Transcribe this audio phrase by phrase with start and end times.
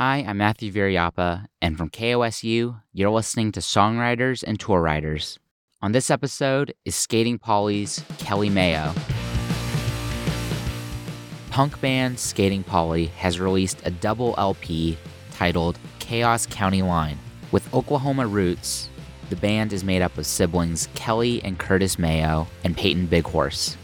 [0.00, 5.40] Hi, I'm Matthew Viriyapah, and from KOSU, you're listening to Songwriters and Tour Riders.
[5.82, 8.94] On this episode is Skating Polly's Kelli Mayo.
[11.50, 14.96] Punk band Skating Polly has released a double LP
[15.32, 17.18] titled Chaos County Line.
[17.50, 18.88] With Oklahoma roots,
[19.30, 23.76] the band is made up of siblings Kelli and Kurtis Mayo and Peyton Bighorse.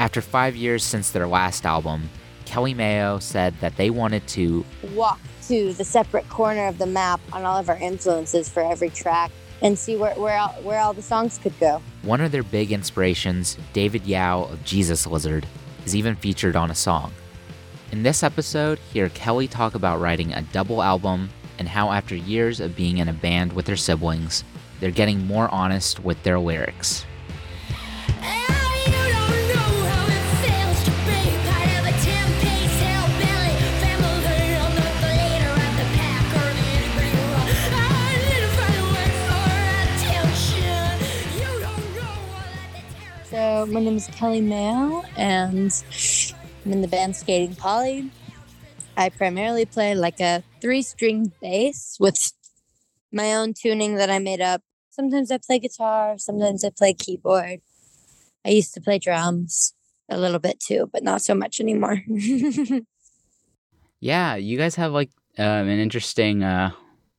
[0.00, 2.10] After five years since their last album,
[2.44, 4.64] Kelli Mayo said that they wanted to
[4.96, 5.20] walk
[5.50, 9.32] to the separate corner of the map on all of our influences for every track
[9.62, 11.82] and see where, where, all, where all the songs could go.
[12.02, 15.48] One of their big inspirations, David Yow of Jesus Lizard,
[15.84, 17.12] is even featured on a song.
[17.90, 22.60] In this episode, hear Kelli talk about writing a double album and how, after years
[22.60, 24.44] of being in a band with their siblings,
[24.78, 27.04] they're getting more honest with their lyrics.
[43.80, 45.72] My name is Kelli Mayo, and
[46.66, 48.10] I'm in the band Skating Polly.
[48.94, 52.34] I primarily play like a three-string bass with
[53.10, 54.60] my own tuning that I made up.
[54.90, 57.62] Sometimes I play guitar, sometimes I play keyboard.
[58.44, 59.72] I used to play drums
[60.10, 62.02] a little bit too, but not so much anymore.
[63.98, 65.08] yeah, you guys have like
[65.38, 66.72] um, an interesting uh,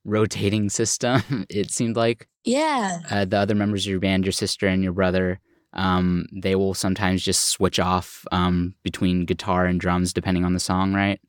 [0.05, 1.47] rotating system.
[1.49, 2.27] it seemed like.
[2.45, 2.99] Yeah.
[3.09, 5.39] Uh, the other members of your band, your sister and your brother,
[5.73, 10.59] um, they will sometimes just switch off um, between guitar and drums depending on the
[10.59, 11.19] song, right?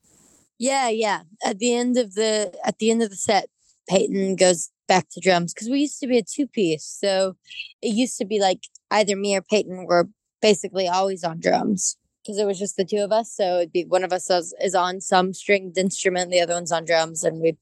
[0.59, 1.23] Yeah, yeah.
[1.45, 3.49] At the end of the at the end of the set,
[3.89, 6.85] Peyton goes back to drums because we used to be a two piece.
[6.85, 7.37] So
[7.81, 10.09] it used to be like either me or Peyton were
[10.41, 13.33] basically always on drums because it was just the two of us.
[13.33, 16.73] So it'd be one of us is, is on some stringed instrument, the other one's
[16.73, 17.57] on drums, and we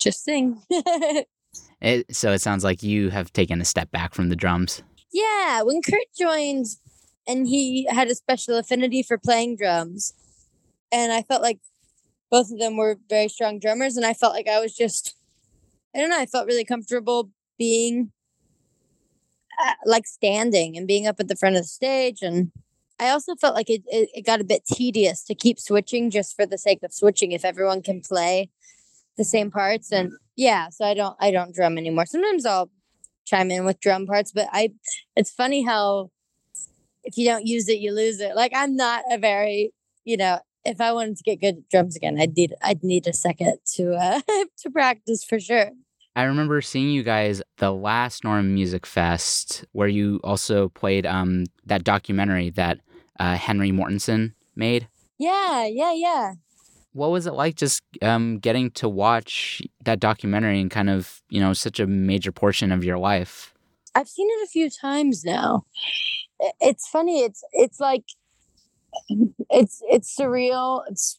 [0.00, 0.60] just sing.
[1.80, 4.82] it, so it sounds like you have taken a step back from the drums.
[5.14, 6.66] Yeah, when Kurt joined
[7.24, 10.12] and he had a special affinity for playing drums,
[10.90, 11.60] and I felt like
[12.32, 15.14] both of them were very strong drummers, and I felt like I was just,
[15.94, 18.10] I don't know, I felt really comfortable being
[19.64, 22.20] uh, like standing and being up at the front of the stage.
[22.20, 22.50] And
[22.98, 26.34] I also felt like it, it, it got a bit tedious to keep switching just
[26.34, 28.50] for the sake of switching if everyone can play
[29.16, 29.92] the same parts.
[29.92, 32.06] And yeah, so I don't, I don't drum anymore.
[32.06, 32.68] Sometimes I'll
[33.24, 34.70] chime in with drum parts, but I
[35.16, 36.10] it's funny how
[37.02, 38.34] if you don't use it, you lose it.
[38.34, 39.72] Like I'm not a very,
[40.04, 43.06] you know, if I wanted to get good at drums again, I'd need I'd need
[43.06, 44.20] a second to uh
[44.58, 45.70] to practice for sure.
[46.16, 51.44] I remember seeing you guys the last Norm Music Fest where you also played um
[51.66, 52.80] that documentary that
[53.20, 54.88] uh, Henry Mortensen made.
[55.18, 56.32] Yeah, yeah, yeah
[56.94, 61.40] what was it like just um, getting to watch that documentary and kind of you
[61.40, 63.52] know such a major portion of your life?
[63.94, 65.64] I've seen it a few times now.
[66.60, 68.04] It's funny it's it's like
[69.50, 71.18] it's it's surreal it's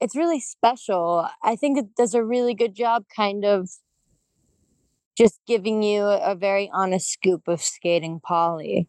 [0.00, 1.28] it's really special.
[1.42, 3.68] I think it does a really good job kind of
[5.16, 8.88] just giving you a very honest scoop of skating polly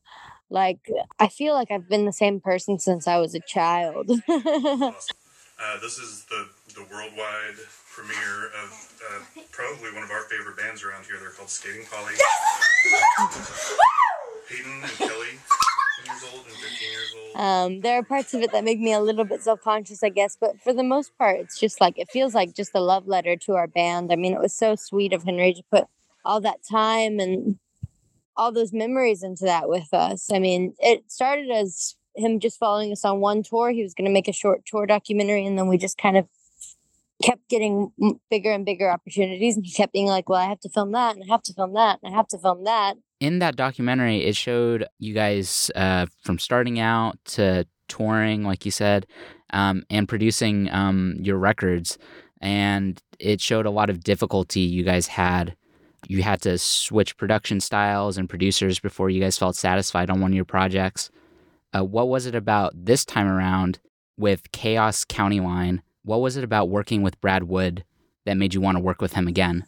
[0.50, 0.90] like
[1.20, 4.10] i feel like i've been the same person since i was a child
[5.58, 7.56] Uh, this is the, the worldwide
[7.90, 9.20] premiere of uh,
[9.52, 11.16] probably one of our favorite bands around here.
[11.20, 12.14] They're called Skating Polly.
[14.50, 15.40] Peyton and Kelli,
[16.06, 17.36] years old and 15 years old.
[17.42, 20.10] Um, there are parts of it that make me a little bit self conscious, I
[20.10, 23.08] guess, but for the most part, it's just like it feels like just a love
[23.08, 24.12] letter to our band.
[24.12, 25.86] I mean, it was so sweet of Henry to put
[26.24, 27.58] all that time and
[28.38, 30.30] all those memories into that with us.
[30.32, 33.72] I mean, it started as him just following us on one tour.
[33.72, 36.28] He was going to make a short tour documentary, and then we just kind of
[37.24, 37.92] kept getting
[38.30, 39.56] bigger and bigger opportunities.
[39.56, 41.54] And he kept being like, "Well, I have to film that, and I have to
[41.54, 45.72] film that, and I have to film that." In that documentary, it showed you guys
[45.76, 49.06] uh, from starting out to touring, like you said,
[49.52, 51.98] um, and producing um, your records,
[52.42, 55.56] and it showed a lot of difficulty you guys had.
[56.08, 60.32] You had to switch production styles and producers before you guys felt satisfied on one
[60.32, 61.10] of your projects.
[61.76, 63.80] Uh, what was it about this time around
[64.18, 65.82] with Chaos County Line?
[66.04, 67.84] What was it about working with Brad Wood
[68.26, 69.66] that made you want to work with him again?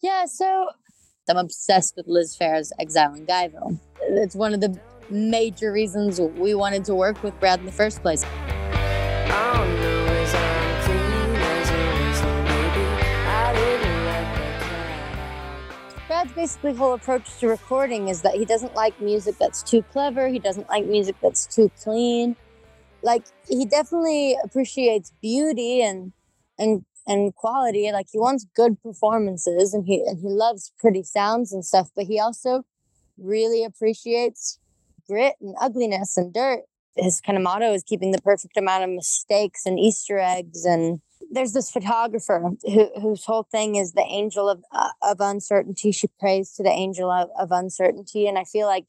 [0.00, 0.70] Yeah, so
[1.28, 3.78] I'm obsessed with Liz Phair's Exile in Guyville.
[4.00, 4.78] It's one of the
[5.10, 8.24] major reasons we wanted to work with Brad in the first place.
[16.24, 20.28] Brad's basically whole approach to recording is that he doesn't like music that's too clever.
[20.28, 22.34] He doesn't like music that's too clean.
[23.02, 26.12] Like he definitely appreciates beauty and
[26.58, 27.92] and and quality.
[27.92, 32.06] Like he wants good performances and he and he loves pretty sounds and stuff, but
[32.06, 32.64] he also
[33.18, 34.58] really appreciates
[35.06, 36.62] grit and ugliness and dirt.
[36.96, 40.64] His kind of motto is keeping the perfect amount of mistakes and Easter eggs.
[40.64, 41.00] And
[41.34, 45.92] there's this photographer who, whose whole thing is the angel of uh, of uncertainty.
[45.92, 48.86] She prays to the angel of, of uncertainty, and I feel like,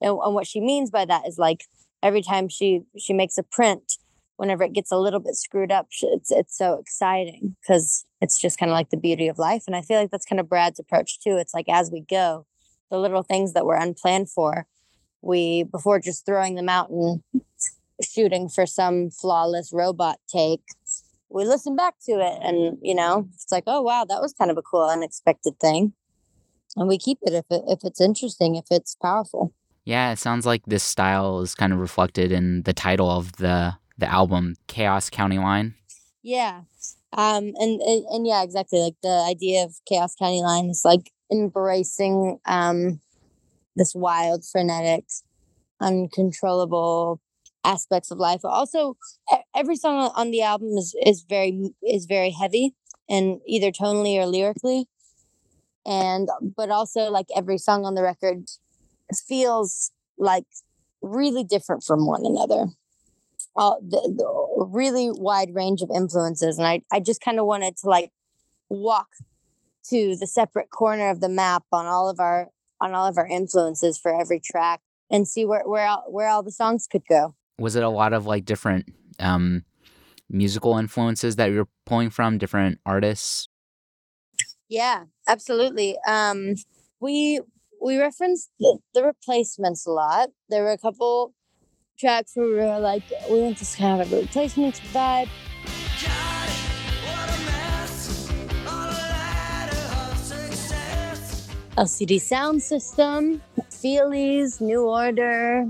[0.00, 1.64] and what she means by that is like
[2.02, 3.98] every time she she makes a print,
[4.36, 8.58] whenever it gets a little bit screwed up, it's it's so exciting because it's just
[8.58, 9.64] kind of like the beauty of life.
[9.66, 11.36] And I feel like that's kind of Brad's approach too.
[11.36, 12.46] It's like as we go,
[12.90, 14.66] the little things that were unplanned for,
[15.22, 17.22] we before just throwing them out and
[18.02, 20.62] shooting for some flawless robot take,
[21.30, 24.50] we listen back to it and you know it's like oh wow that was kind
[24.50, 25.92] of a cool unexpected thing.
[26.76, 29.54] And we keep it if it if it's interesting if it's powerful.
[29.84, 33.74] Yeah it sounds like this style is kind of reflected in the title of the
[33.98, 35.74] the album chaos county line.
[36.22, 36.62] Yeah
[37.12, 41.10] um and, and and yeah exactly like the idea of chaos county line is like
[41.32, 43.00] embracing um
[43.76, 45.04] this wild frenetic
[45.80, 47.20] uncontrollable
[47.64, 48.96] aspects of life also
[49.60, 52.74] every song on the album is is very is very heavy
[53.08, 54.86] and either tonally or lyrically.
[55.86, 58.44] And but also like every song on the record
[59.28, 60.46] feels like
[61.02, 62.66] really different from one another.
[63.56, 67.76] Uh, the, the really wide range of influences and i i just kind of wanted
[67.76, 68.12] to like
[68.68, 69.08] walk
[69.82, 72.48] to the separate corner of the map on all of our
[72.80, 74.80] on all of our influences for every track
[75.10, 77.34] and see where where all, where all the songs could go.
[77.58, 78.86] Was it a lot of like different
[79.20, 79.64] um,
[80.28, 83.48] musical influences that you're pulling from, different artists?
[84.68, 85.96] Yeah, absolutely.
[86.06, 86.54] Um,
[87.00, 87.40] we
[87.82, 90.28] we referenced the, the, replacements a lot.
[90.48, 91.32] There were a couple
[91.98, 95.28] tracks where we were like, we want this kind of a replacements vibe.
[101.78, 103.40] LCD sound system,
[103.70, 105.66] Feelies, New Order,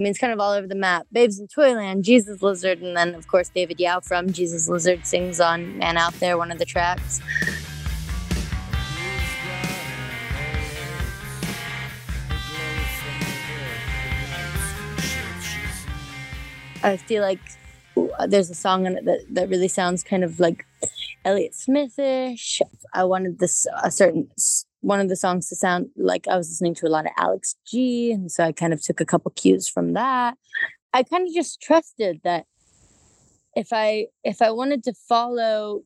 [0.00, 1.06] I mean, it's kind of all over the map.
[1.12, 5.40] Babes in Toyland, Jesus Lizard, and then, of course, David Yow from Jesus Lizard sings
[5.40, 7.20] on Man Out There, one of the tracks.
[16.82, 17.40] I feel like
[18.18, 20.64] uh, there's a song on it that, that really sounds kind of like
[21.26, 22.62] Elliott Smithish.
[22.94, 24.30] I wanted this a certain
[24.80, 27.56] one of the songs to sound like I was listening to a lot of Alex
[27.66, 28.12] G.
[28.12, 30.36] And so I kind of took a couple cues from that.
[30.92, 32.46] I kind of just trusted that
[33.54, 35.82] if I if I wanted to follow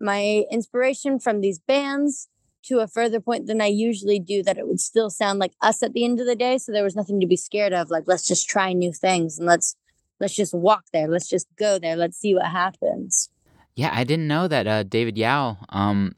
[0.00, 2.28] my inspiration from these bands
[2.64, 5.82] to a further point than I usually do, that it would still sound like us
[5.82, 6.58] at the end of the day.
[6.58, 7.90] So there was nothing to be scared of.
[7.90, 9.76] Like let's just try new things and let's
[10.20, 11.08] let's just walk there.
[11.08, 11.96] Let's just go there.
[11.96, 13.30] Let's see what happens.
[13.76, 16.14] Yeah, I didn't know that uh, David Yow um,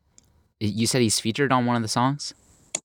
[0.61, 2.35] you said he's featured on one of the songs?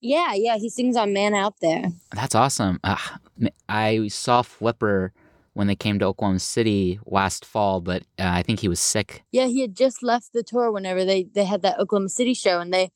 [0.02, 1.86] Yeah, yeah, he sings on Man Out There.
[2.14, 2.80] That's awesome.
[2.84, 2.98] Uh,
[3.70, 5.14] I saw Flipper
[5.54, 9.24] when they came to Oklahoma City last fall, but uh, I think he was sick.
[9.32, 12.60] Yeah, he had just left the tour whenever they they had that Oklahoma City show,
[12.60, 12.92] and they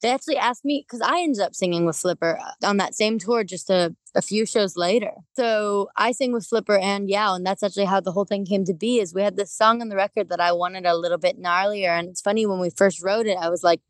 [0.00, 3.18] they actually asked me because I ended up singing with Flipper uh, on that same
[3.18, 5.12] tour just a a few shows later.
[5.36, 8.64] So I sing with Flipper and Yow, and that's actually how the whole thing came
[8.64, 8.98] to be.
[8.98, 11.90] Is we had this song on the record that I wanted a little bit gnarlier,
[11.90, 13.80] and it's funny when we first wrote it, I was like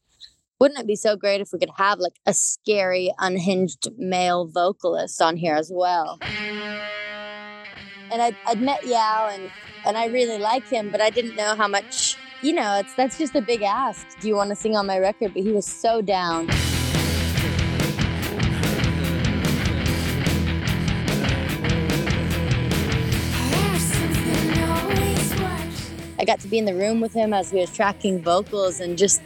[0.62, 5.20] wouldn't it be so great if we could have like a scary, unhinged male vocalist
[5.20, 6.20] on here as well?
[8.12, 9.50] And I'd, I'd met Yow and,
[9.84, 13.18] and I really like him, but I didn't know how much, you know, it's that's
[13.18, 14.06] just a big ask.
[14.20, 15.34] Do you want to sing on my record?
[15.34, 16.48] But he was so down.
[26.20, 28.96] I got to be in the room with him as he was tracking vocals and
[28.96, 29.20] just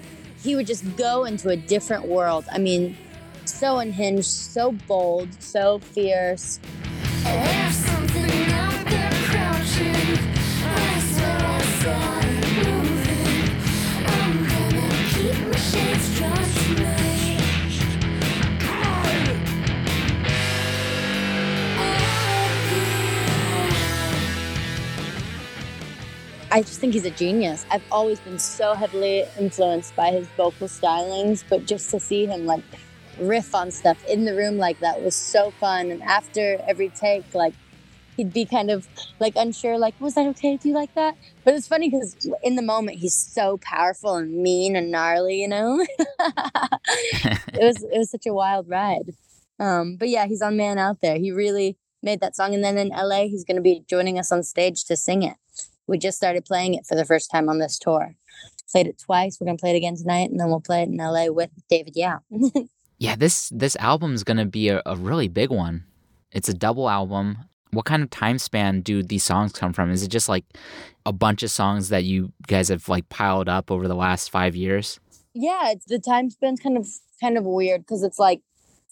[0.47, 2.45] he would just go into a different world.
[2.53, 2.97] I mean,
[3.45, 6.61] so unhinged, so bold, so fierce.
[26.51, 27.67] I just think he's a genius.
[27.71, 32.47] I've always been so heavily influenced by his vocal stylings, but just to see him
[32.47, 32.63] like
[33.19, 35.91] riff on stuff in the room like that was so fun.
[35.91, 37.53] And after every take, like
[38.17, 38.87] he'd be kind of
[39.19, 40.57] like unsure, like, was that okay?
[40.57, 41.17] Do you like that?
[41.43, 45.49] But it's funny because in the moment he's so powerful and mean and gnarly, you
[45.49, 45.85] know?
[45.99, 49.15] it was it was such a wild ride.
[49.59, 51.19] Um, but yeah, he's on Man Out There.
[51.19, 52.55] He really made that song.
[52.55, 55.37] And then in LA, he's gonna be joining us on stage to sing it
[55.87, 58.15] we just started playing it for the first time on this tour.
[58.71, 59.39] played it twice.
[59.41, 61.95] We're gonna play it again tonight, and then we'll play it in LA with David.
[61.97, 62.19] Yeah.
[62.99, 65.85] Yeah, this this album's gonna be a, a really big one.
[66.33, 67.37] It's a double album.
[67.71, 69.91] What kind of time span do these songs come from?
[69.91, 70.47] Is it just like
[71.05, 74.57] a bunch of songs that you guys have like piled up over the last five
[74.57, 74.99] years?
[75.35, 76.89] yeah, it's the time span's kind of
[77.21, 78.41] kind of weird because it's like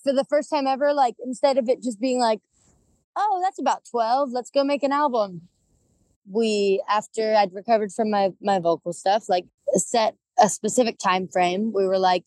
[0.03, 2.41] for the first time ever, like instead of it just being like,
[3.17, 5.49] oh, that's about twelve, let's go make an album.
[6.31, 11.73] We after I'd recovered from my my vocal stuff, like set a specific time frame.
[11.75, 12.25] We were like,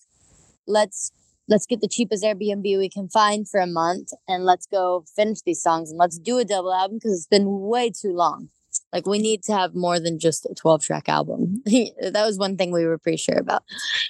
[0.67, 1.11] let's
[1.49, 5.41] let's get the cheapest Airbnb we can find for a month and let's go finish
[5.45, 8.49] these songs and let's do a double album because it's been way too long.
[8.93, 11.61] Like we need to have more than just a 12 track album.
[11.65, 13.63] that was one thing we were pretty sure about.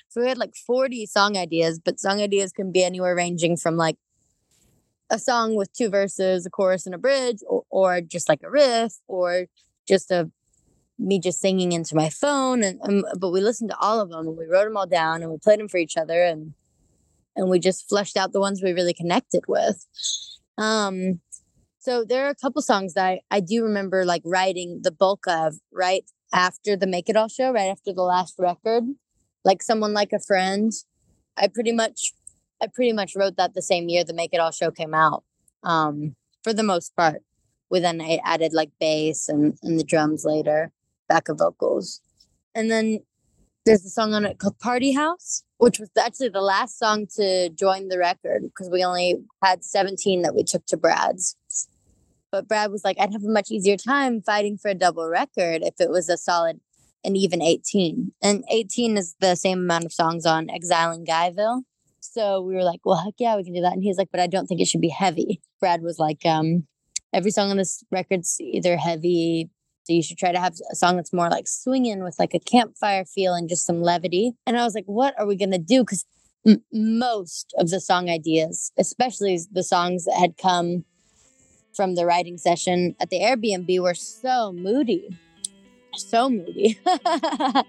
[0.09, 3.77] So we had like 40 song ideas, but song ideas can be anywhere ranging from
[3.77, 3.97] like
[5.09, 8.49] a song with two verses, a chorus and a bridge or, or just like a
[8.49, 9.45] riff or
[9.87, 10.29] just a
[10.99, 14.27] me just singing into my phone and um, but we listened to all of them
[14.27, 16.53] and we wrote them all down and we played them for each other and
[17.35, 19.85] and we just fleshed out the ones we really connected with.
[20.57, 21.21] Um,
[21.77, 25.25] so there are a couple songs that I, I do remember like writing the bulk
[25.27, 26.03] of right
[26.33, 28.83] after the Make It All show, right after the last record,
[29.45, 30.73] like someone like a friend.
[31.37, 32.13] I pretty much,
[32.61, 35.23] I pretty much wrote that the same year the Make It All show came out.
[35.63, 37.21] Um, for the most part,
[37.69, 40.71] we then I added like bass and and the drums later,
[41.07, 42.01] backup vocals,
[42.55, 42.99] and then
[43.65, 47.49] there's a song on it called Party House, which was actually the last song to
[47.49, 51.35] join the record because we only had 17 that we took to Brad's.
[52.31, 55.63] But Brad was like, I'd have a much easier time fighting for a double record
[55.63, 56.59] if it was a solid
[57.03, 58.13] and even 18.
[58.21, 61.63] And 18 is the same amount of songs on Exile in Guyville.
[61.99, 63.73] So we were like, well, heck yeah, we can do that.
[63.73, 65.41] And he's like, but I don't think it should be heavy.
[65.59, 66.67] Brad was like, um,
[67.13, 69.49] every song on this record's either heavy,
[69.87, 72.39] so you should try to have a song that's more like swinging with like a
[72.39, 74.33] campfire feel and just some levity.
[74.45, 75.81] And I was like, what are we going to do?
[75.81, 76.05] Because
[76.45, 80.83] m- most of the song ideas, especially the songs that had come
[81.73, 85.17] from the writing session at the Airbnb, were so moody.
[85.95, 86.77] So moody.
[86.85, 87.63] I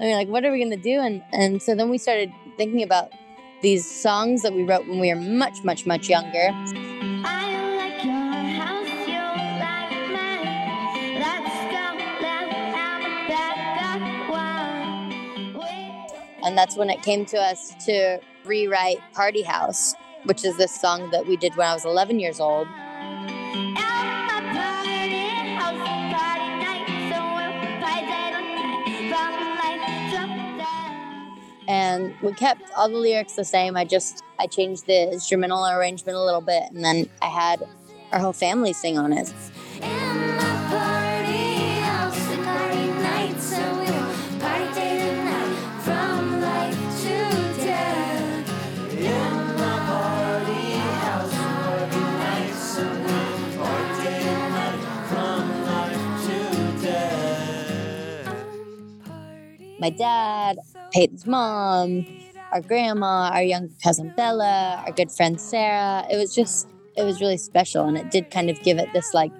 [0.00, 0.98] mean, like, what are we gonna do?
[0.98, 3.12] And and so then we started thinking about
[3.62, 6.50] these songs that we wrote when we were much, much, much younger.
[16.46, 21.10] And that's when it came to us to rewrite Party House, which is this song
[21.10, 22.68] that we did when I was 11 years old.
[31.68, 33.76] And we kept all the lyrics the same.
[33.76, 37.66] I just I changed the instrumental arrangement a little bit, and then I had
[38.12, 39.32] our whole family sing on it.
[59.86, 60.58] My dad,
[60.92, 62.04] Peyton's mom,
[62.50, 66.04] our grandma, our young cousin Bella, our good friend Sarah.
[66.10, 66.66] It was just,
[66.96, 67.84] it was really special.
[67.86, 69.30] And it did kind of give it this like,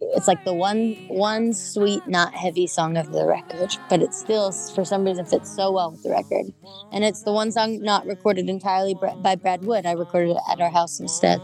[0.00, 4.50] it's like the one, one sweet, not heavy song of the record, but it still,
[4.74, 6.52] for some reason, fits so well with the record.
[6.90, 9.86] And it's the one song not recorded entirely by Brad Wood.
[9.86, 11.40] I recorded it at our house instead.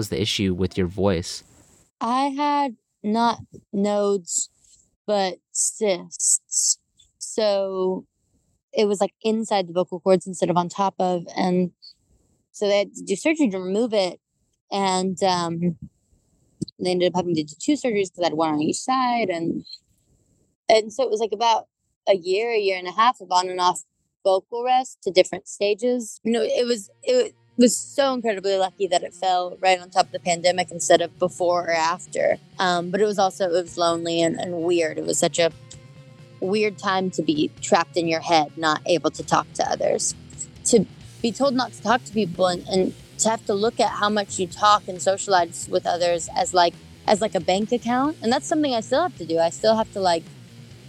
[0.00, 1.44] Was the issue with your voice?
[2.00, 3.40] I had not
[3.70, 4.48] nodes,
[5.06, 6.78] but cysts.
[7.18, 8.06] So
[8.72, 11.72] it was like inside the vocal cords instead of on top of, and
[12.52, 14.18] so they had to do surgery to remove it,
[14.72, 15.76] and um,
[16.82, 19.28] they ended up having to do two surgeries because I had one on each side,
[19.28, 19.66] and
[20.70, 21.66] and so it was like about
[22.08, 23.82] a year, a year and a half of on and off
[24.24, 26.20] vocal rest to different stages.
[26.24, 30.06] You know, it was it was so incredibly lucky that it fell right on top
[30.06, 32.38] of the pandemic instead of before or after.
[32.58, 34.98] Um, but it was also it was lonely and, and weird.
[34.98, 35.52] It was such a
[36.40, 40.14] weird time to be trapped in your head, not able to talk to others.
[40.66, 40.86] To
[41.20, 44.08] be told not to talk to people and, and to have to look at how
[44.08, 46.74] much you talk and socialize with others as like
[47.06, 49.76] as like a bank account and that's something i still have to do i still
[49.76, 50.22] have to like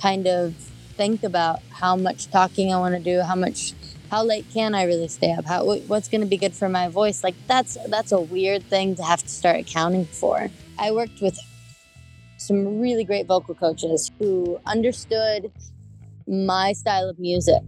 [0.01, 0.53] kind of
[0.95, 3.73] think about how much talking i want to do how much
[4.11, 5.45] how late can i really stay up?
[5.45, 7.23] How what's going to be good for my voice?
[7.23, 10.49] Like that's that's a weird thing to have to start accounting for.
[10.77, 11.39] I worked with
[12.35, 15.49] some really great vocal coaches who understood
[16.27, 17.61] my style of music.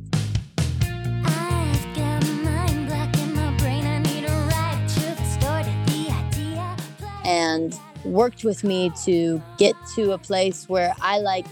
[7.23, 7.73] And
[8.03, 11.45] worked with me to get to a place where I like,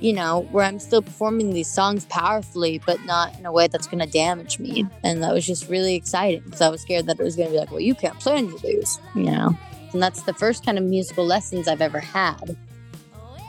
[0.00, 3.86] you know, where I'm still performing these songs powerfully, but not in a way that's
[3.86, 4.86] going to damage me.
[5.04, 7.52] And that was just really exciting because I was scared that it was going to
[7.52, 9.56] be like, well, you can't play any of these, you know.
[9.92, 12.56] And that's the first kind of musical lessons I've ever had.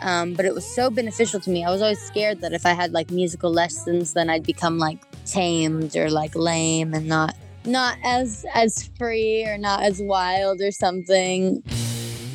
[0.01, 1.63] Um, but it was so beneficial to me.
[1.63, 5.00] I was always scared that if I had like musical lessons, then I'd become like
[5.25, 10.72] tamed or like lame and not not as as free or not as wild or
[10.72, 11.63] something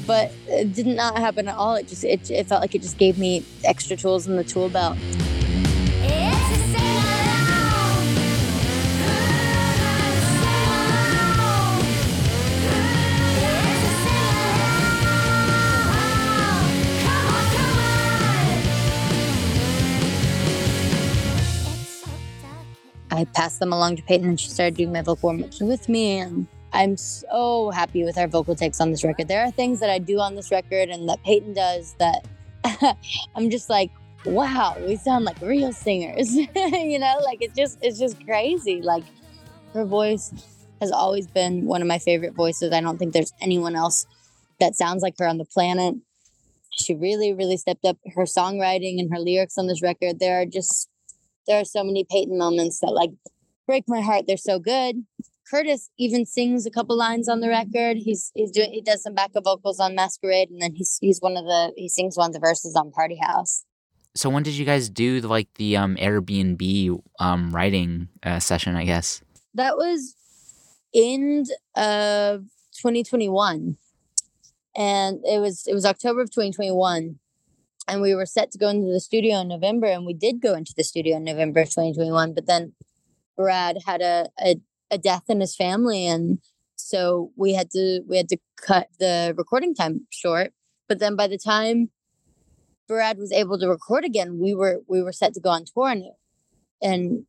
[0.06, 2.98] but it did not happen at all it just it, it felt like it just
[2.98, 4.96] gave me extra tools in the tool belt
[23.16, 25.88] I passed them along to Peyton and she started doing my vocal warm ups with
[25.88, 26.18] me.
[26.18, 29.28] And I'm so happy with our vocal takes on this record.
[29.28, 32.26] There are things that I do on this record and that Peyton does that
[33.34, 33.90] I'm just like,
[34.24, 36.34] wow, we sound like real singers.
[36.34, 38.82] you know, like it's just it's just crazy.
[38.82, 39.04] Like
[39.72, 40.32] her voice
[40.80, 42.72] has always been one of my favorite voices.
[42.72, 44.06] I don't think there's anyone else
[44.60, 45.94] that sounds like her on the planet.
[46.72, 50.18] She really, really stepped up her songwriting and her lyrics on this record.
[50.18, 50.88] There are just
[51.46, 53.10] there are so many Peyton moments that like
[53.66, 54.24] break my heart.
[54.26, 55.04] They're so good.
[55.50, 57.98] Kurtis even sings a couple lines on the record.
[57.98, 61.36] He's he's doing he does some backup vocals on Masquerade, and then he's he's one
[61.36, 63.64] of the he sings one of the verses on Party House.
[64.14, 68.74] So when did you guys do the, like the um, Airbnb um, writing uh, session?
[68.74, 69.22] I guess
[69.54, 70.16] that was
[70.94, 72.44] end of
[72.80, 73.76] 2021,
[74.74, 77.18] and it was it was October of 2021
[77.88, 80.54] and we were set to go into the studio in November, and we did go
[80.54, 82.34] into the studio in November of 2021.
[82.34, 82.72] But then
[83.36, 84.56] Brad had a, a,
[84.90, 86.38] a death in his family, and
[86.76, 90.52] so we had to we had to cut the recording time short.
[90.88, 91.90] But then by the time
[92.88, 95.88] Brad was able to record again, we were we were set to go on tour,
[95.88, 96.04] and
[96.82, 97.26] and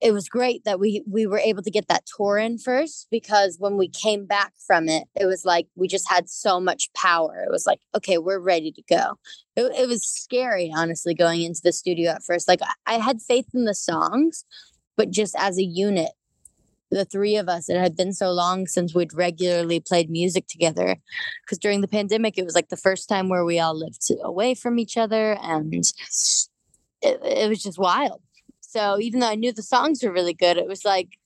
[0.00, 3.56] it was great that we we were able to get that tour in first because
[3.58, 7.42] when we came back from it it was like we just had so much power.
[7.46, 9.18] It was like okay we're ready to go.
[9.56, 12.48] It, it was scary honestly going into the studio at first.
[12.48, 14.44] Like I, I had faith in the songs
[14.96, 16.10] but just as a unit
[16.94, 20.96] the three of us it had been so long since we'd regularly played music together
[21.44, 24.54] because during the pandemic it was like the first time where we all lived away
[24.54, 25.74] from each other and
[27.02, 28.20] it, it was just wild
[28.74, 31.16] so even though I knew the songs were really good, it was like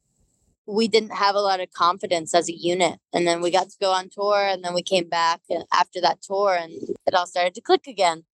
[0.66, 3.00] we didn't have a lot of confidence as a unit.
[3.14, 5.40] And then we got to go on tour and then we came back
[5.72, 6.70] after that tour and
[7.06, 8.24] it all started to click again.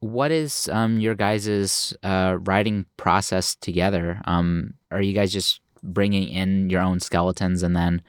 [0.00, 4.22] What is um, your guys' uh, writing process together?
[4.24, 8.02] Um, are you guys just bringing in your own skeletons and then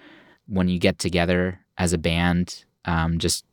[0.48, 3.46] when you get together as a band, um, just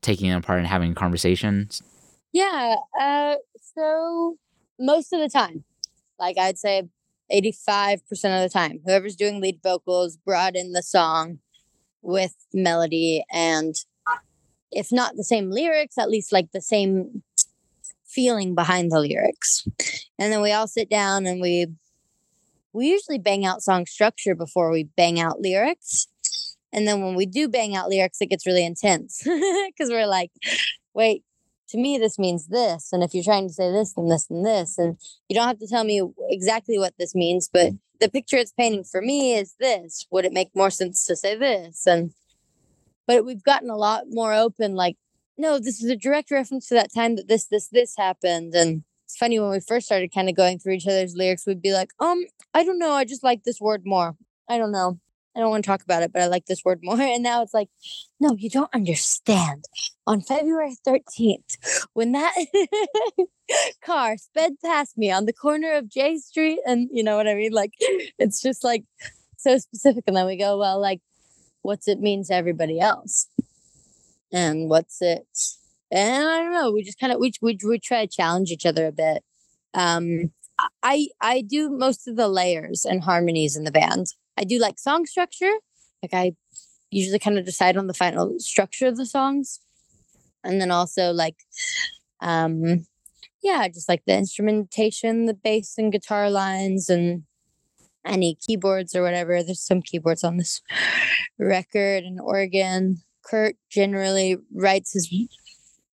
[0.00, 1.82] taking them apart and having conversations?
[2.32, 2.76] Yeah.
[3.00, 3.36] Uh,
[3.74, 4.36] so
[4.78, 5.64] most of the time,
[6.18, 6.88] like I'd say
[7.32, 11.38] 85% of the time, whoever's doing lead vocals brought in the song
[12.02, 13.74] with melody and
[14.72, 17.22] if not the same lyrics, at least like the same
[18.06, 19.66] feeling behind the lyrics.
[20.18, 21.66] And then we all sit down and we
[22.72, 26.06] we usually bang out song structure before we bang out lyrics.
[26.72, 30.30] And then when we do bang out lyrics, it gets really intense because we're like,
[30.94, 31.24] wait,
[31.70, 34.44] to me this means this and if you're trying to say this then this and
[34.44, 38.36] this and you don't have to tell me exactly what this means but the picture
[38.36, 42.12] it's painting for me is this would it make more sense to say this and
[43.06, 44.96] but we've gotten a lot more open like
[45.38, 48.82] no this is a direct reference to that time that this this this happened and
[49.10, 51.72] it's funny when we first started kind of going through each other's lyrics we'd be
[51.72, 54.16] like um i don't know i just like this word more
[54.48, 54.98] i don't know
[55.36, 57.00] I don't want to talk about it, but I like this word more.
[57.00, 57.68] And now it's like,
[58.18, 59.64] no, you don't understand.
[60.06, 62.34] On February 13th, when that
[63.84, 67.34] car sped past me on the corner of J Street, and you know what I
[67.34, 67.52] mean?
[67.52, 67.74] Like,
[68.18, 68.84] it's just like
[69.36, 70.04] so specific.
[70.06, 71.00] And then we go, well, like,
[71.62, 73.28] what's it mean to everybody else?
[74.32, 75.26] And what's it?
[75.90, 76.70] And I don't know.
[76.70, 79.24] We just kind of we, we we try to challenge each other a bit.
[79.74, 80.32] Um,
[80.82, 84.06] I I do most of the layers and harmonies in the band.
[84.36, 85.52] I do like song structure.
[86.02, 86.32] Like I
[86.90, 89.60] usually kind of decide on the final structure of the songs.
[90.44, 91.36] And then also like
[92.20, 92.86] um
[93.42, 97.22] yeah, just like the instrumentation, the bass and guitar lines and
[98.04, 99.42] any keyboards or whatever.
[99.42, 100.60] There's some keyboards on this
[101.38, 102.98] record and organ.
[103.24, 105.12] Kurt generally writes his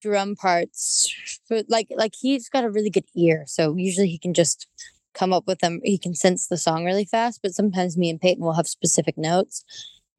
[0.01, 4.33] drum parts but like like he's got a really good ear so usually he can
[4.33, 4.67] just
[5.13, 8.21] come up with them he can sense the song really fast but sometimes me and
[8.21, 9.63] peyton will have specific notes.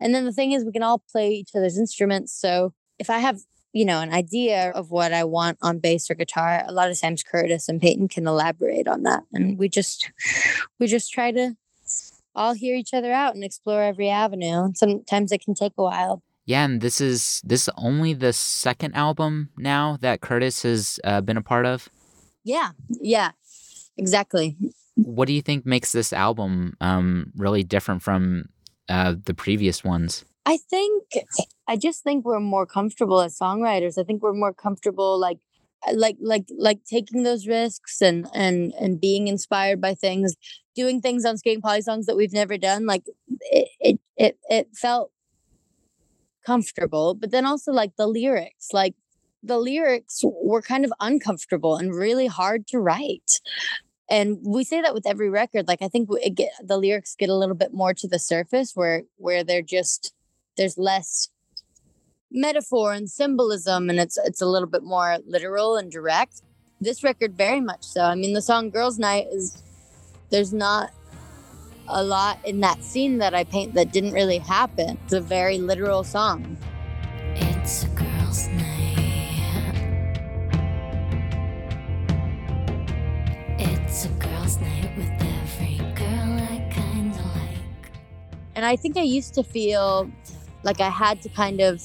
[0.01, 3.19] And then the thing is we can all play each other's instruments so if i
[3.19, 3.41] have
[3.73, 7.01] you know an idea of what i want on bass or guitar a lot of
[7.01, 10.11] times kurtis and peyton can elaborate on that and we just
[10.79, 11.57] we just try to
[12.39, 14.71] all hear each other out and explore every avenue.
[14.75, 18.95] Sometimes it can take a while yeah, and this is this is only the second
[18.95, 21.91] album now that Kurtis has uh, been a part of.
[22.43, 23.33] Yeah, yeah,
[23.99, 24.57] exactly.
[24.95, 28.49] What do you think makes this album um, really different from
[28.89, 30.25] uh, the previous ones?
[30.47, 31.05] I think
[31.69, 33.99] I just think we're more comfortable as songwriters.
[33.99, 35.41] I think we're more comfortable like
[35.93, 40.35] like like like taking those risks and and and being inspired by things,
[40.75, 42.87] doing things on skating polly songs that we've never done.
[42.87, 43.03] Like
[43.51, 45.13] it it it, it felt
[46.49, 48.95] comfortable, but then also like the lyrics, like
[49.43, 53.33] the lyrics were kind of uncomfortable and really hard to write.
[54.11, 55.69] And we say that with every record.
[55.69, 59.03] Like I think get, the lyrics get a little bit more to the surface, where
[59.17, 60.15] where they're just
[60.57, 61.29] there's less
[62.31, 66.41] metaphor and symbolism, and it's it's a little bit more literal and direct.
[66.81, 68.01] This record very much so.
[68.01, 69.63] I mean, the song "Girls Night" is
[70.31, 70.91] there's not
[71.89, 74.99] a lot in that scene that I paint that didn't really happen.
[75.05, 76.57] It's a very literal song.
[77.35, 79.79] It's a girl's night.
[83.59, 87.91] It's a girl's night with every girl I kind of like.
[88.55, 90.11] And I think I used to feel
[90.63, 91.83] like I had to kind of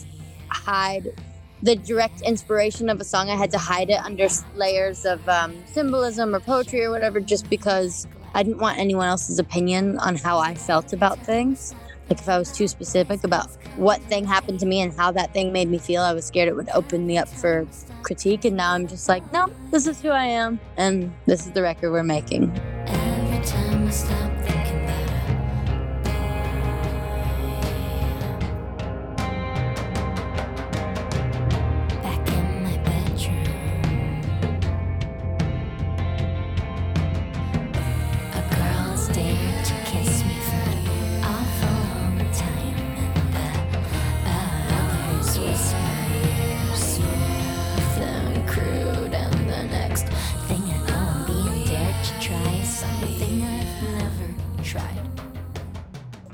[0.50, 1.14] hide
[1.62, 3.30] the direct inspiration of a song.
[3.30, 7.50] I had to hide it under layers of um, symbolism or poetry or whatever, just
[7.50, 11.76] because I didn't want anyone else's opinion on how I felt about things.
[12.10, 15.34] Like if I was too specific about what thing happened to me and how that
[15.34, 17.68] thing made me feel, I was scared it would open me up for
[18.02, 18.44] critique.
[18.46, 21.62] And now I'm just like, no, this is who I am, and this is the
[21.62, 22.52] record we're making.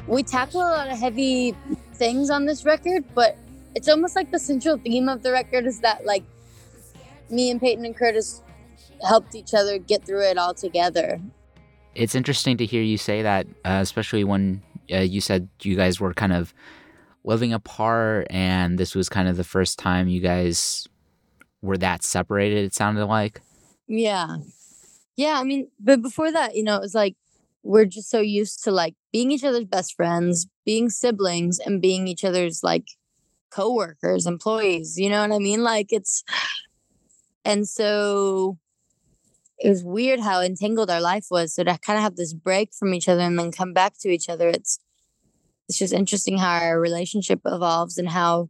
[0.10, 1.56] We tackle a lot of heavy
[1.94, 3.38] things on this record, but
[3.76, 6.24] it's almost like the central theme of the record is that like
[7.30, 8.42] me and Peyton and Kurtis
[9.08, 11.22] helped each other get through it all together.
[11.94, 16.00] It's interesting to hear you say that, uh, especially when uh, you said you guys
[16.00, 16.56] were kind of
[17.24, 20.88] living apart and this was kind of the first time you guys
[21.62, 23.42] were that separated, it sounded like.
[23.88, 24.38] Yeah.
[25.16, 25.40] Yeah.
[25.40, 27.16] I mean, but before that, you know, it was like
[27.70, 32.08] we're just so used to like being each other's best friends, being siblings, and being
[32.08, 32.88] each other's like
[33.52, 34.98] coworkers, employees.
[34.98, 35.62] You know what I mean?
[35.62, 36.24] Like it's,
[37.46, 38.58] and so
[39.60, 41.54] it was weird how entangled our life was.
[41.54, 44.10] So to kind of have this break from each other and then come back to
[44.10, 44.80] each other, it's
[45.68, 48.50] it's just interesting how our relationship evolves and how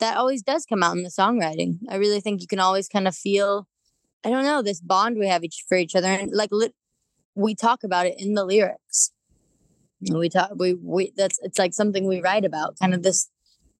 [0.00, 1.78] that always does come out in the songwriting.
[1.88, 3.68] I really think you can always kind of feel,
[4.24, 6.74] I don't know, this bond we have each for each other, and like lit,
[7.38, 9.12] we talk about it in the lyrics.
[10.00, 13.30] We talk we we that's it's like something we write about kind of this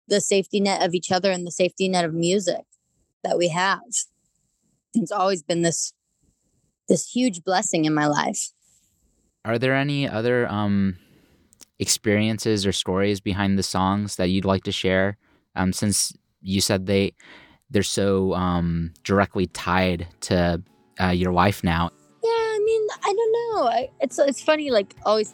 [0.06, 2.64] the safety net of each other and the safety net of music
[3.24, 3.80] that we have.
[4.94, 5.92] It's always been this
[6.88, 8.50] this huge blessing in my life.
[9.44, 10.96] Are there any other um
[11.80, 15.16] experiences or stories behind the songs that you'd like to share?
[15.56, 17.12] Um since you said they
[17.70, 20.62] they're so um directly tied to
[21.00, 21.90] uh, your life now
[22.68, 25.32] mean i don't know I, it's it's funny like always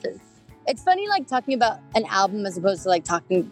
[0.67, 3.51] It's funny, like talking about an album as opposed to like talking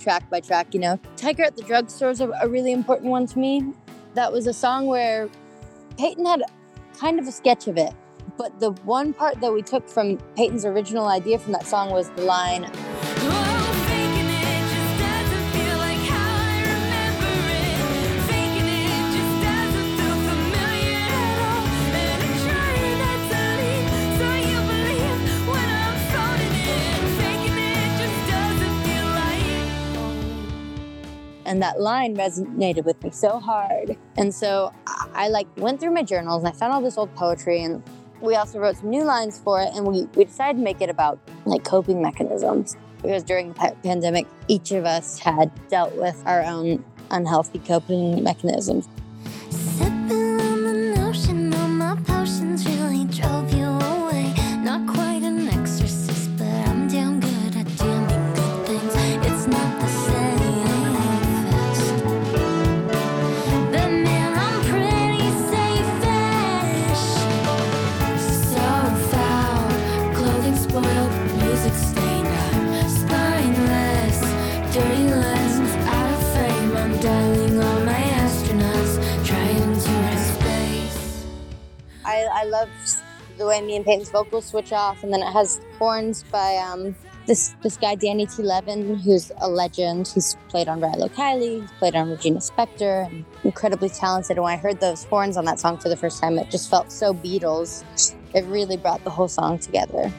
[0.00, 0.72] track by track.
[0.72, 3.72] You know, Tiger at the Drugstore is a, a really important one to me.
[4.14, 5.28] That was a song where
[5.98, 6.42] Peyton had
[6.98, 7.92] kind of a sketch of it,
[8.38, 12.08] but the one part that we took from Peyton's original idea from that song was
[12.10, 12.70] the line.
[31.46, 33.96] And that line resonated with me so hard.
[34.16, 34.72] And so
[35.14, 37.82] I, like went through my journals and i found all this old poetry and
[38.20, 40.90] we also wrote some new lines for it and we, we decided to make it
[40.90, 42.76] about like coping mechanisms.
[43.02, 48.88] Because during the pandemic each of us had dealt with our own unhealthy coping mechanisms
[82.44, 82.68] I, love
[83.38, 86.94] the way me and Peyton's vocals switch off, and then it has horns by um
[87.26, 88.42] this this guy Danny T.
[88.42, 90.08] Levin, who's a legend.
[90.08, 94.36] He's played on Rilo Kiley, he's played on Regina Spektor, incredibly talented.
[94.36, 96.70] And when I heard those horns on that song for the first time, it just
[96.70, 97.82] felt so Beatles.
[98.34, 100.12] It really brought the whole song together.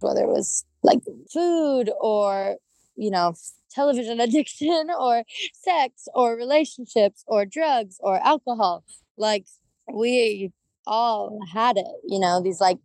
[0.00, 1.00] Whether it was like
[1.32, 2.56] food or
[2.96, 3.34] you know
[3.70, 8.84] television addiction or sex or relationships or drugs or alcohol.
[9.16, 9.46] Like
[9.92, 10.52] we
[10.86, 12.78] all had it you know these like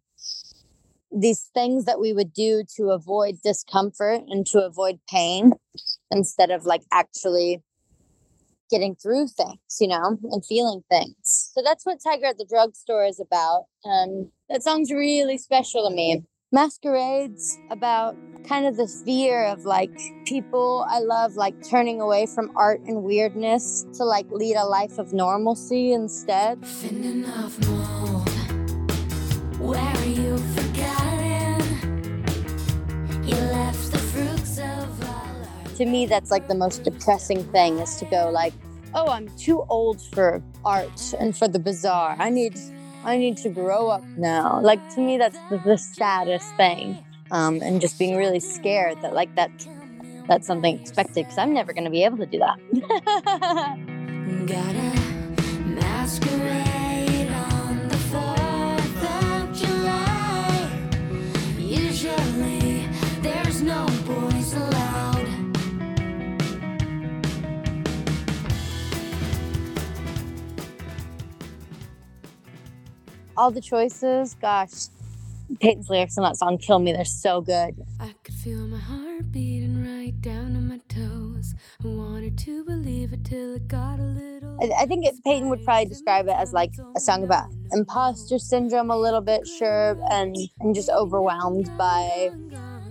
[1.12, 5.54] these things that we would do to avoid discomfort and to avoid pain
[6.12, 7.64] instead of like actually
[8.70, 11.52] getting through things you know and feeling things.
[11.54, 15.96] So that's what tiger at the drugstore is about and that song's really special to
[15.96, 16.24] me
[16.56, 18.16] masquerades about
[18.48, 19.92] kind of this fear of like
[20.24, 24.98] people I love like turning away from art and weirdness to like lead a life
[24.98, 26.66] of normalcy instead.
[26.66, 28.30] Fending off mold.
[29.60, 31.60] Where are you forgotten?
[33.28, 37.80] You left the fruits of all our To me, that's like the most depressing thing
[37.80, 38.54] is to go like,
[38.94, 42.16] oh, I'm too old for art and for the bizarre.
[42.18, 42.58] I need,
[43.06, 44.60] I need to grow up now.
[44.62, 46.98] Like to me, that's the, the saddest thing.
[47.32, 49.52] Um, and just being really scared that like that,
[50.28, 52.58] that's something expected because I'm never going to be able to do that.
[73.38, 74.88] All the choices, gosh,
[75.60, 76.94] Peyton's lyrics on that song kill me.
[76.94, 77.76] They're so good.
[78.00, 81.54] I could feel my heart beating right down to my toes.
[81.84, 84.58] I wanted to believe it till it got a little.
[84.62, 88.40] I, I think it, Peyton would probably describe it as like a song about imposter
[88.40, 92.32] syndrome, a little bit, sure, and and just overwhelmed by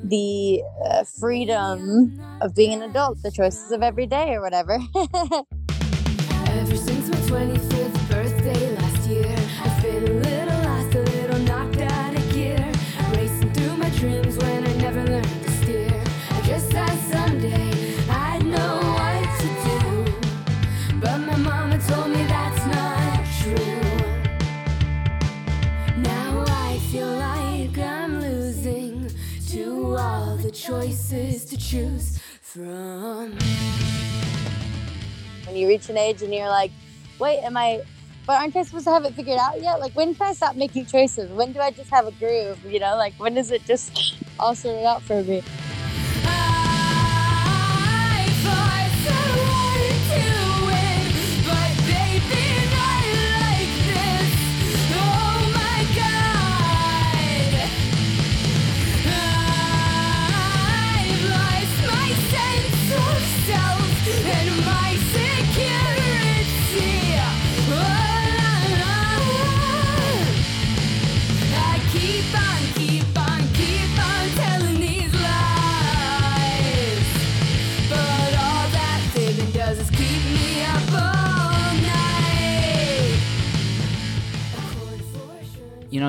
[0.03, 4.79] the uh, freedom of being an adult, the choices of every day or whatever.
[35.75, 36.71] reach an age and you're like,
[37.19, 37.83] wait, am I
[38.27, 39.81] but aren't I supposed to have it figured out yet?
[39.81, 41.31] Like, when can I stop making choices?
[41.31, 42.59] When do I just have a groove?
[42.65, 45.43] You know, like, when does it just all sorted out for me?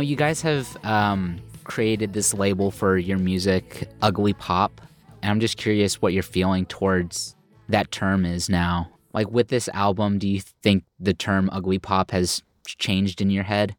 [0.05, 4.79] You guys have um, created this label for your music, Ugly Pop.
[5.23, 7.35] And I'm just curious what you're feeling towards
[7.69, 8.91] that term is now.
[9.13, 13.45] Like with this album, do you think the term Ugly Pop has changed in your
[13.45, 13.75] head?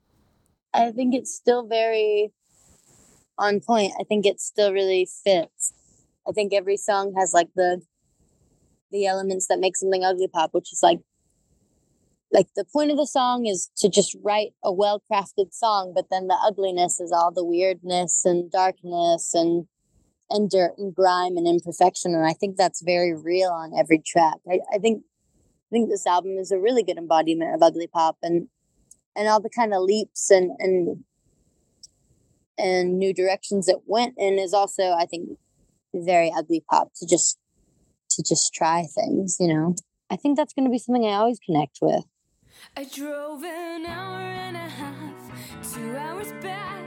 [0.75, 2.33] I think it's still very
[3.39, 3.93] on point.
[4.01, 5.73] I think it still really fits.
[6.29, 7.83] I think every song has like the
[8.91, 11.01] the elements that make something ugly pop, which is like
[12.33, 16.07] like the point of the song is to just write a well crafted song, but
[16.11, 19.67] then the ugliness is all the weirdness and darkness and
[20.29, 22.15] and dirt and grime and imperfection.
[22.15, 24.37] And I think that's very real on every track.
[24.51, 25.03] I, I think
[25.71, 28.49] I think this album is a really good embodiment of ugly pop and
[29.15, 31.05] and all the kind of leaps and and
[32.59, 35.39] and new directions it went in is also I think
[35.95, 37.39] very ugly pop to just
[38.11, 39.75] to just try things, you know.
[40.11, 42.05] I think that's going to be something I always connect with.
[42.77, 46.85] I drove an hour and a half, two hours back.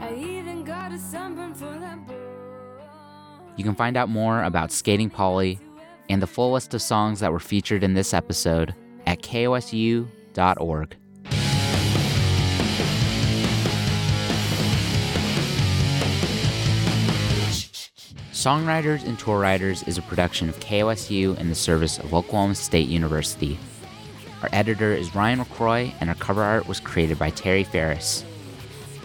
[0.00, 2.14] I even got a sunburn for that boy.
[3.56, 5.58] You can find out more about Skating Polly
[6.08, 8.74] and the full list of songs that were featured in this episode
[9.06, 10.96] at kosu.org.
[18.40, 22.88] Songwriters and Tour Riders is a production of KOSU in the service of Oklahoma State
[22.88, 23.58] University.
[24.42, 28.24] Our editor is Ryan McCroy, and our cover art was created by Terry Ferris.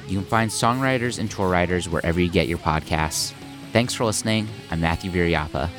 [0.07, 3.33] You can find Songwriters and Tour Riders wherever you get your podcasts.
[3.73, 4.47] Thanks for listening.
[4.71, 5.69] I'm Matthew Viriyapah.